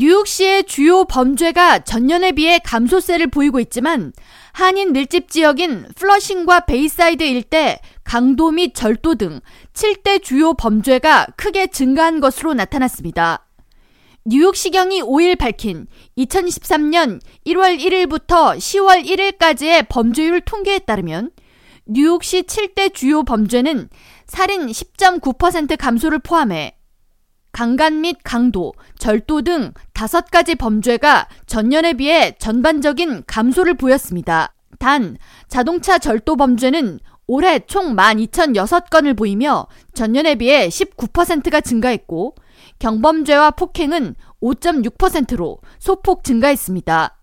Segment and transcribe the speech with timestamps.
[0.00, 4.12] 뉴욕시의 주요 범죄가 전년에 비해 감소세를 보이고 있지만
[4.52, 9.40] 한인 밀집 지역인 플러싱과 베이사이드 일대 강도 및 절도 등
[9.72, 13.48] 7대 주요 범죄가 크게 증가한 것으로 나타났습니다.
[14.24, 21.32] 뉴욕시경이 5일 밝힌 2023년 1월 1일부터 10월 1일까지의 범죄율 통계에 따르면
[21.86, 23.88] 뉴욕시 7대 주요 범죄는
[24.28, 26.77] 살인 10.9% 감소를 포함해
[27.58, 34.54] 강간 및 강도, 절도 등 다섯 가지 범죄가 전년에 비해 전반적인 감소를 보였습니다.
[34.78, 35.16] 단,
[35.48, 42.36] 자동차 절도 범죄는 올해 총 12,006건을 보이며 전년에 비해 19%가 증가했고
[42.78, 47.17] 경범죄와 폭행은 5.6%로 소폭 증가했습니다.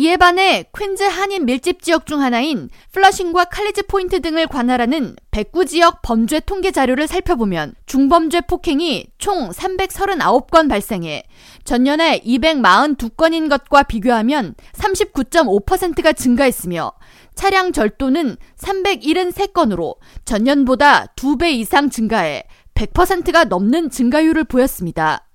[0.00, 6.00] 이에 반해 퀸즈 한인 밀집 지역 중 하나인 플러싱과 칼리지 포인트 등을 관할하는 백구 지역
[6.00, 11.24] 범죄 통계 자료를 살펴보면 중범죄 폭행이 총 339건 발생해
[11.64, 16.92] 전년에 242건인 것과 비교하면 39.5%가 증가했으며
[17.34, 25.26] 차량 절도는 373건으로 전년보다 2배 이상 증가해 100%가 넘는 증가율을 보였습니다.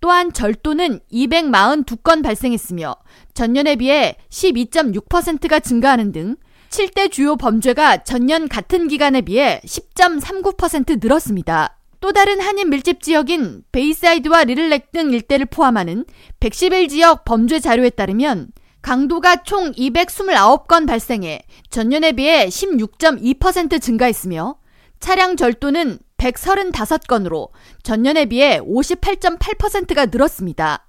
[0.00, 2.96] 또한 절도는 242건 발생했으며
[3.34, 6.36] 전년에 비해 12.6%가 증가하는 등
[6.70, 11.78] 7대 주요 범죄가 전년 같은 기간에 비해 10.39% 늘었습니다.
[12.00, 16.04] 또 다른 한인 밀집 지역인 베이사이드와 리틀넥 등 일대를 포함하는
[16.40, 18.48] 111 지역 범죄 자료에 따르면
[18.82, 24.56] 강도가 총 229건 발생해 전년에 비해 16.2% 증가했으며
[25.00, 25.98] 차량 절도는
[26.32, 27.50] 135건으로
[27.82, 30.86] 전년에 비해 58.8%가 늘었습니다.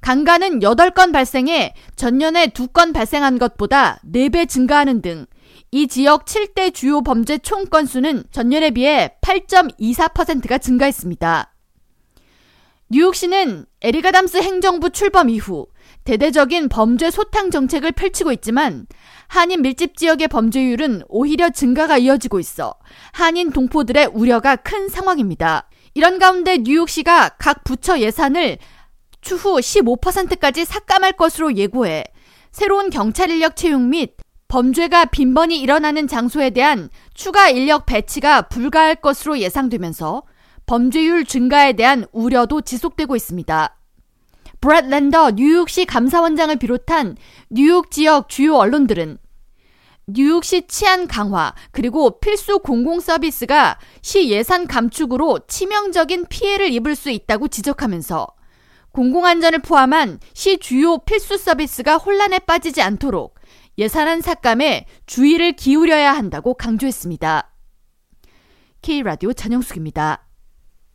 [0.00, 5.26] 강간은 8건 발생해 전년에 2건 발생한 것보다 4배 증가하는 등
[5.72, 11.54] 이 지역 7대 주요 범죄 총 건수는 전년에 비해 8.24%가 증가했습니다.
[12.92, 15.68] 뉴욕시는 에릭 아담스 행정부 출범 이후
[16.02, 18.88] 대대적인 범죄 소탕 정책을 펼치고 있지만
[19.28, 22.74] 한인 밀집 지역의 범죄율은 오히려 증가가 이어지고 있어
[23.12, 25.68] 한인 동포들의 우려가 큰 상황입니다.
[25.94, 28.58] 이런 가운데 뉴욕시가 각 부처 예산을
[29.20, 32.02] 추후 15%까지 삭감할 것으로 예고해
[32.50, 34.16] 새로운 경찰 인력 채용 및
[34.48, 40.24] 범죄가 빈번히 일어나는 장소에 대한 추가 인력 배치가 불가할 것으로 예상되면서
[40.70, 43.76] 범죄율 증가에 대한 우려도 지속되고 있습니다.
[44.60, 47.16] 브렛 랜더 뉴욕시 감사원장을 비롯한
[47.48, 49.18] 뉴욕 지역 주요 언론들은
[50.06, 57.48] 뉴욕시 치안 강화 그리고 필수 공공 서비스가 시 예산 감축으로 치명적인 피해를 입을 수 있다고
[57.48, 58.28] 지적하면서
[58.92, 63.34] 공공안전을 포함한 시 주요 필수 서비스가 혼란에 빠지지 않도록
[63.76, 67.50] 예산안 삭감에 주의를 기울여야 한다고 강조했습니다.
[68.82, 70.29] K라디오 전영숙입니다.